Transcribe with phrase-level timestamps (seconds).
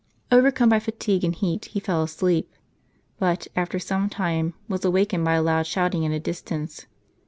[0.31, 2.51] Overcome by fatigue and heat, he fell asleep;
[3.19, 6.87] but, after some time, was awakened by a loud shouting at a distance.